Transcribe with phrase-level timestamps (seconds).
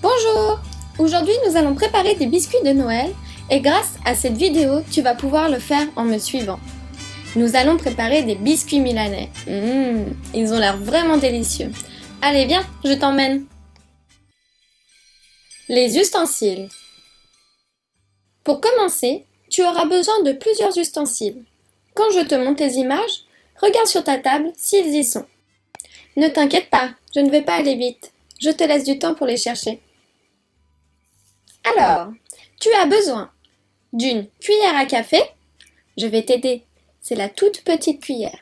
[0.00, 0.60] Bonjour
[1.00, 3.12] Aujourd'hui nous allons préparer des biscuits de Noël
[3.50, 6.60] et grâce à cette vidéo tu vas pouvoir le faire en me suivant.
[7.34, 9.28] Nous allons préparer des biscuits milanais.
[9.48, 11.72] Mmh, ils ont l'air vraiment délicieux.
[12.22, 13.46] Allez viens, je t'emmène.
[15.68, 16.68] Les ustensiles.
[18.44, 21.42] Pour commencer, tu auras besoin de plusieurs ustensiles.
[21.94, 23.24] Quand je te montre les images,
[23.60, 25.26] regarde sur ta table s'ils y sont.
[26.16, 28.12] Ne t'inquiète pas, je ne vais pas aller vite.
[28.40, 29.80] Je te laisse du temps pour les chercher.
[31.76, 32.12] Alors,
[32.60, 33.32] tu as besoin
[33.92, 35.20] d'une cuillère à café.
[35.96, 36.64] Je vais t'aider.
[37.00, 38.38] C'est la toute petite cuillère.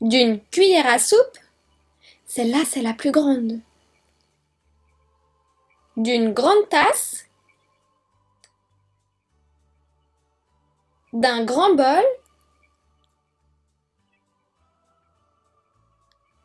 [0.00, 1.38] D'une cuillère à soupe.
[2.26, 3.60] Celle-là, c'est la plus grande.
[5.96, 7.26] D'une grande tasse.
[11.12, 12.04] D'un grand bol.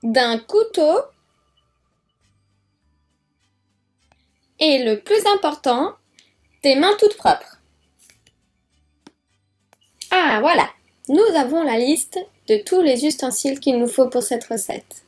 [0.04, 1.02] D'un couteau.
[4.60, 5.94] Et le plus important,
[6.62, 7.60] tes mains toutes propres.
[10.12, 10.70] Ah voilà,
[11.10, 15.04] nous avons la liste de tous les ustensiles qu'il nous faut pour cette recette.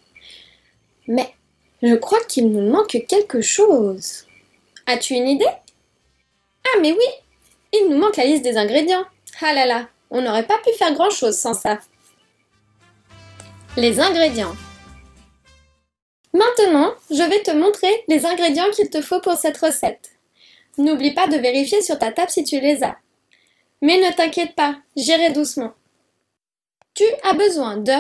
[1.08, 1.34] Mais
[1.82, 4.26] je crois qu'il nous manque quelque chose.
[4.86, 5.46] As-tu une idée?
[6.66, 7.06] Ah mais oui,
[7.74, 9.06] il nous manque la liste des ingrédients.
[9.42, 11.80] Ah là là, on n'aurait pas pu faire grand-chose sans ça.
[13.78, 14.56] Les ingrédients.
[16.34, 20.12] Maintenant, je vais te montrer les ingrédients qu'il te faut pour cette recette.
[20.78, 22.98] N'oublie pas de vérifier sur ta table si tu les as.
[23.82, 25.74] Mais ne t'inquiète pas, j'irai doucement.
[26.94, 27.94] Tu as besoin de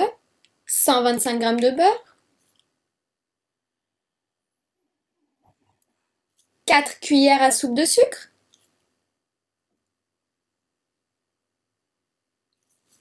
[0.67, 2.17] 125 g de beurre,
[6.65, 8.29] 4 cuillères à soupe de sucre,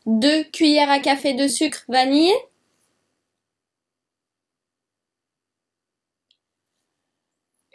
[0.07, 2.35] 2 cuillères à café de sucre vanillé,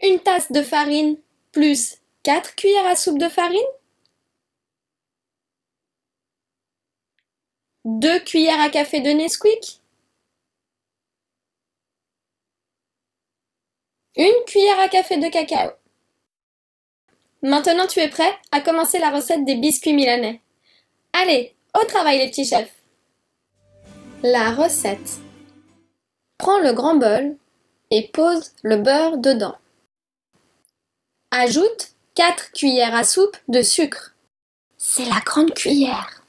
[0.04, 1.18] une tasse de farine
[1.52, 3.60] plus 4 cuillères à soupe de farine,
[7.86, 9.82] 2 cuillères à café de Nesquik,
[14.16, 15.72] une cuillère à café de cacao.
[17.42, 20.42] Maintenant tu es prêt à commencer la recette des biscuits milanais.
[21.14, 22.74] Allez, au travail les petits chefs.
[24.22, 25.20] La recette.
[26.38, 27.38] Prends le grand bol
[27.92, 29.58] et pose le beurre dedans.
[31.36, 34.14] Ajoute 4 cuillères à soupe de sucre.
[34.78, 36.24] C'est la grande cuillère.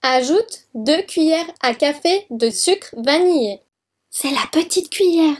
[0.00, 3.60] Ajoute 2 cuillères à café de sucre vanillé.
[4.08, 5.36] C'est la petite cuillère.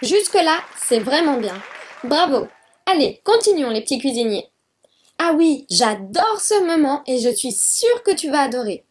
[0.00, 1.62] Jusque-là, c'est vraiment bien.
[2.02, 2.48] Bravo.
[2.86, 4.48] Allez, continuons les petits cuisiniers.
[5.18, 8.86] Ah oui, j'adore ce moment et je suis sûre que tu vas adorer.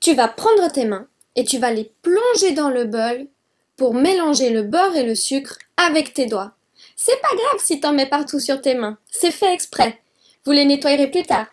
[0.00, 3.28] Tu vas prendre tes mains et tu vas les plonger dans le bol
[3.76, 6.52] pour mélanger le beurre et le sucre avec tes doigts.
[6.96, 10.00] C'est pas grave si t'en mets partout sur tes mains, c'est fait exprès.
[10.44, 11.46] Vous les nettoyerez plus tard.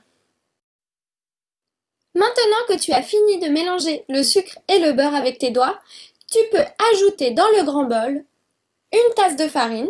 [2.13, 5.79] Maintenant que tu as fini de mélanger le sucre et le beurre avec tes doigts,
[6.29, 8.23] tu peux ajouter dans le grand bol
[8.93, 9.89] une tasse de farine,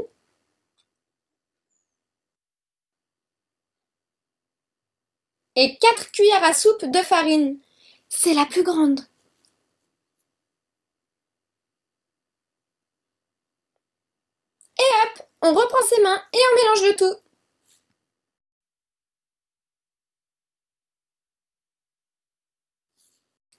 [5.56, 7.58] et 4 cuillères à soupe de farine.
[8.10, 9.02] C'est la plus grande.
[15.52, 17.16] On reprend ses mains et on mélange le tout.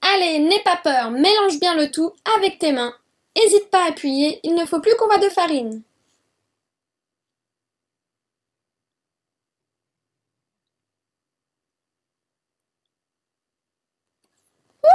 [0.01, 2.97] Allez, n'aie pas peur, mélange bien le tout avec tes mains.
[3.37, 5.83] N'hésite pas à appuyer, il ne faut plus qu'on va de farine.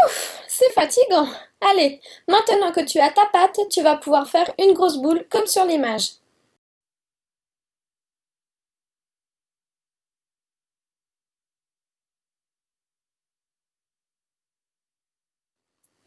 [0.06, 1.28] Ouf, c'est fatigant.
[1.62, 5.46] Allez, maintenant que tu as ta pâte, tu vas pouvoir faire une grosse boule comme
[5.46, 6.13] sur l'image.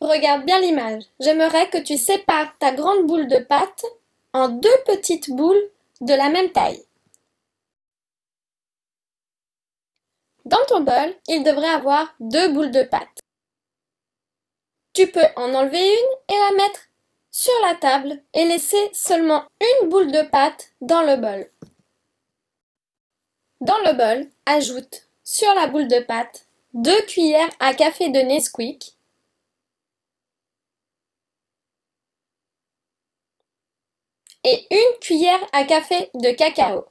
[0.00, 1.04] Regarde bien l'image.
[1.20, 3.84] J'aimerais que tu sépares ta grande boule de pâte
[4.32, 5.62] en deux petites boules
[6.00, 6.82] de la même taille.
[10.46, 13.20] Dans ton bol, il devrait avoir deux boules de pâte.
[14.94, 16.80] Tu peux en enlever une et la mettre
[17.30, 21.48] sur la table et laisser seulement une boule de pâte dans le bol.
[23.60, 28.96] Dans le bol, ajoute sur la boule de pâte deux cuillères à café de Nesquik
[34.44, 36.86] et une cuillère à café de cacao.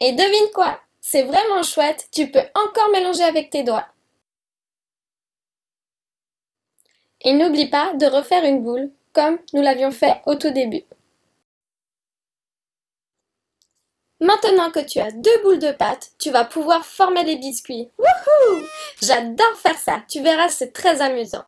[0.00, 0.80] Et devine quoi?
[1.00, 3.88] C'est vraiment chouette, tu peux encore mélanger avec tes doigts.
[7.22, 10.84] Et n'oublie pas de refaire une boule comme nous l'avions fait au tout début.
[14.20, 17.88] Maintenant que tu as deux boules de pâte, tu vas pouvoir former des biscuits.
[17.98, 18.62] Wouhou
[19.00, 20.02] J'adore faire ça.
[20.08, 21.44] Tu verras, c'est très amusant.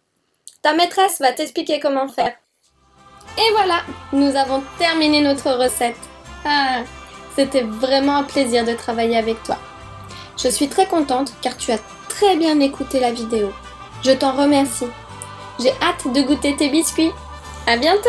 [0.63, 2.35] Ta maîtresse va t'expliquer comment faire.
[3.39, 3.81] Et voilà,
[4.13, 5.97] nous avons terminé notre recette.
[6.45, 6.83] Ah,
[7.35, 9.57] c'était vraiment un plaisir de travailler avec toi.
[10.43, 11.79] Je suis très contente car tu as
[12.09, 13.53] très bien écouté la vidéo.
[14.03, 14.89] Je t'en remercie.
[15.59, 17.13] J'ai hâte de goûter tes biscuits.
[17.67, 18.09] À bientôt